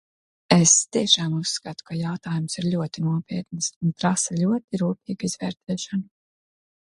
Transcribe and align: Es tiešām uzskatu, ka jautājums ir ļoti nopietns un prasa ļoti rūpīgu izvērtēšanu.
Es 0.55 0.71
tiešām 0.95 1.33
uzskatu, 1.39 1.85
ka 1.89 1.97
jautājums 1.97 2.55
ir 2.61 2.69
ļoti 2.75 3.03
nopietns 3.09 3.69
un 3.87 3.93
prasa 4.03 4.37
ļoti 4.45 4.79
rūpīgu 4.85 5.29
izvērtēšanu. 5.31 6.05